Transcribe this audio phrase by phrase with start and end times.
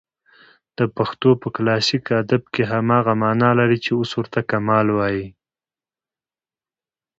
[0.77, 5.27] د پښتو په کلاسیک ادب کښي هماغه مانا لري، چي اوس ورته کمال وايي.